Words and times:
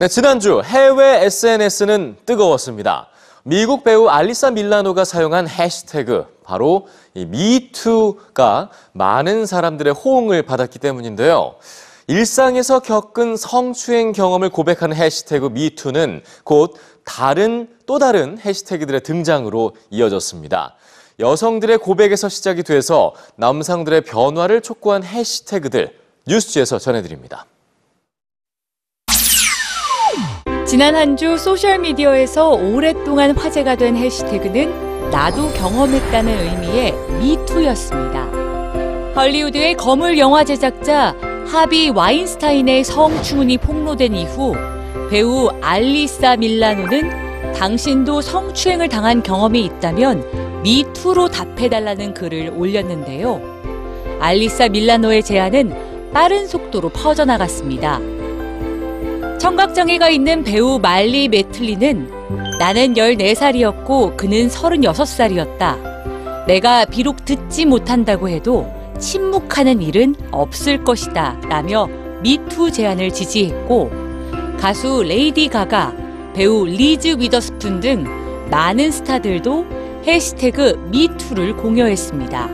네, 0.00 0.08
지난주 0.08 0.60
해외 0.64 1.24
SNS는 1.24 2.16
뜨거웠습니다. 2.26 3.06
미국 3.44 3.84
배우 3.84 4.08
알리사 4.08 4.50
밀라노가 4.50 5.04
사용한 5.04 5.48
해시태그 5.48 6.40
바로 6.42 6.88
이 7.14 7.24
미투가 7.26 8.70
많은 8.90 9.46
사람들의 9.46 9.92
호응을 9.94 10.42
받았기 10.42 10.80
때문인데요. 10.80 11.54
일상에서 12.08 12.80
겪은 12.80 13.36
성추행 13.36 14.10
경험을 14.10 14.50
고백하는 14.50 14.96
해시태그 14.96 15.50
미투는 15.52 16.24
곧 16.42 16.76
다른 17.04 17.68
또 17.86 18.00
다른 18.00 18.36
해시태그들의 18.36 19.00
등장으로 19.02 19.76
이어졌습니다. 19.90 20.74
여성들의 21.20 21.78
고백에서 21.78 22.28
시작이 22.28 22.64
돼서 22.64 23.14
남성들의 23.36 24.00
변화를 24.00 24.60
촉구한 24.60 25.04
해시태그들 25.04 25.96
뉴스지에서 26.26 26.80
전해드립니다. 26.80 27.46
지난 30.74 30.96
한 30.96 31.16
주 31.16 31.38
소셜미디어에서 31.38 32.50
오랫동안 32.50 33.30
화제가 33.36 33.76
된 33.76 33.96
해시태그는 33.96 35.08
나도 35.12 35.52
경험했다는 35.52 36.36
의미의 36.36 36.92
미투였습니다. 37.20 39.12
헐리우드의 39.14 39.76
거물 39.76 40.18
영화 40.18 40.42
제작자 40.42 41.14
하비 41.46 41.90
와인스타인의 41.90 42.82
성추문이 42.82 43.58
폭로된 43.58 44.16
이후 44.16 44.56
배우 45.10 45.48
알리사 45.60 46.38
밀라노는 46.38 47.52
당신도 47.52 48.20
성추행을 48.20 48.88
당한 48.88 49.22
경험이 49.22 49.64
있다면 49.66 50.62
미투로 50.64 51.28
답해달라는 51.28 52.14
글을 52.14 52.52
올렸는데요. 52.52 53.40
알리사 54.18 54.70
밀라노의 54.70 55.22
제안은 55.22 56.10
빠른 56.12 56.48
속도로 56.48 56.88
퍼져나갔습니다. 56.88 58.13
청각장애가 59.44 60.08
있는 60.08 60.42
배우 60.42 60.78
말리 60.78 61.28
매틀린은 61.28 62.10
나는 62.58 62.94
14살이었고 62.94 64.16
그는 64.16 64.48
36살이었다. 64.48 66.46
내가 66.46 66.86
비록 66.86 67.26
듣지 67.26 67.66
못한다고 67.66 68.30
해도 68.30 68.66
침묵하는 68.98 69.82
일은 69.82 70.14
없을 70.30 70.82
것이다. 70.82 71.38
라며 71.50 71.90
미투 72.22 72.72
제안을 72.72 73.12
지지했고 73.12 73.90
가수 74.58 75.02
레이디 75.02 75.48
가가, 75.48 75.92
배우 76.32 76.64
리즈 76.64 77.08
위더스푼 77.18 77.80
등 77.80 78.06
많은 78.50 78.90
스타들도 78.90 79.66
해시태그 80.06 80.88
미투를 80.90 81.58
공유했습니다. 81.58 82.48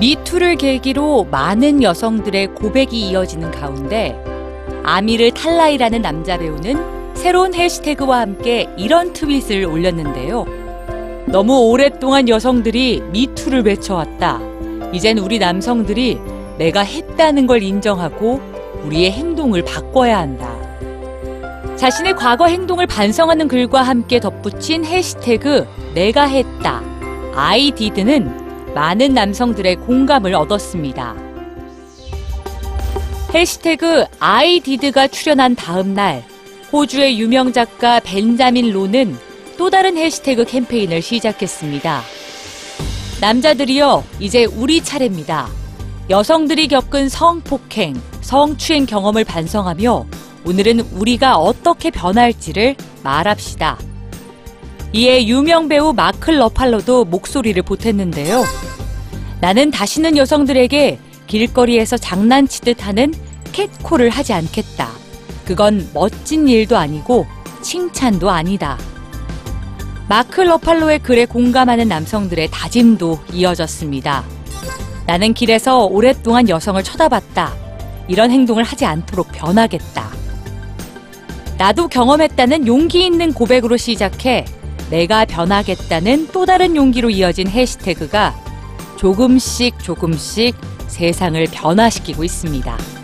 미투를 0.00 0.56
계기로 0.56 1.28
많은 1.30 1.84
여성들의 1.84 2.48
고백이 2.56 3.10
이어지는 3.10 3.52
가운데 3.52 4.29
아미르 4.82 5.32
탈라이라는 5.32 6.02
남자 6.02 6.38
배우는 6.38 7.14
새로운 7.14 7.54
해시태그와 7.54 8.20
함께 8.20 8.68
이런 8.76 9.12
트윗을 9.12 9.64
올렸는데요. 9.64 10.46
너무 11.26 11.68
오랫동안 11.68 12.28
여성들이 12.28 13.02
미투를 13.10 13.62
외쳐왔다. 13.62 14.40
이젠 14.92 15.18
우리 15.18 15.38
남성들이 15.38 16.18
내가 16.58 16.80
했다는 16.80 17.46
걸 17.46 17.62
인정하고 17.62 18.40
우리의 18.84 19.12
행동을 19.12 19.62
바꿔야 19.64 20.18
한다. 20.18 20.50
자신의 21.76 22.14
과거 22.16 22.46
행동을 22.46 22.86
반성하는 22.86 23.48
글과 23.48 23.82
함께 23.82 24.20
덧붙인 24.20 24.84
해시태그 24.84 25.66
내가 25.94 26.24
했다. 26.24 26.82
Did는 27.76 28.74
많은 28.74 29.14
남성들의 29.14 29.76
공감을 29.76 30.34
얻었습니다. 30.34 31.29
해시태그 33.34 34.06
did가 34.64 35.06
출연한 35.06 35.54
다음 35.54 35.94
날 35.94 36.24
호주의 36.72 37.20
유명 37.20 37.52
작가 37.52 38.00
벤자민 38.00 38.72
로는 38.72 39.16
또 39.56 39.70
다른 39.70 39.96
해시태그 39.96 40.46
캠페인을 40.46 41.00
시작했습니다. 41.00 42.02
남자들이여 43.20 44.02
이제 44.18 44.46
우리 44.46 44.82
차례입니다. 44.82 45.48
여성들이 46.08 46.66
겪은 46.68 47.08
성폭행, 47.08 47.94
성추행 48.20 48.86
경험을 48.86 49.24
반성하며 49.24 50.06
오늘은 50.44 50.80
우리가 50.92 51.36
어떻게 51.36 51.90
변할지를 51.90 52.74
말합시다. 53.04 53.78
이에 54.92 55.26
유명 55.26 55.68
배우 55.68 55.92
마클 55.92 56.40
러팔로도 56.40 57.04
목소리를 57.04 57.62
보탰는데요. 57.62 58.42
나는 59.40 59.70
다시는 59.70 60.16
여성들에게 60.16 60.98
길거리에서 61.30 61.96
장난치듯 61.96 62.84
하는 62.84 63.14
캣콜을 63.52 64.10
하지 64.10 64.32
않겠다. 64.32 64.90
그건 65.44 65.88
멋진 65.94 66.48
일도 66.48 66.76
아니고 66.76 67.24
칭찬도 67.62 68.28
아니다. 68.30 68.76
마크 70.08 70.40
러팔로의 70.40 70.98
글에 70.98 71.26
공감하는 71.26 71.86
남성들의 71.86 72.48
다짐도 72.50 73.20
이어졌습니다. 73.32 74.24
나는 75.06 75.32
길에서 75.32 75.84
오랫동안 75.84 76.48
여성을 76.48 76.82
쳐다봤다. 76.82 77.54
이런 78.08 78.32
행동을 78.32 78.64
하지 78.64 78.84
않도록 78.84 79.28
변하겠다. 79.30 80.10
나도 81.58 81.86
경험했다는 81.86 82.66
용기 82.66 83.06
있는 83.06 83.32
고백으로 83.32 83.76
시작해 83.76 84.44
내가 84.90 85.24
변하겠다는 85.26 86.30
또 86.32 86.44
다른 86.44 86.74
용기로 86.74 87.10
이어진 87.10 87.46
해시태그가 87.46 88.34
조금씩 88.96 89.78
조금씩 89.78 90.56
세상을 90.90 91.46
변화시키고 91.52 92.24
있습니다. 92.24 92.99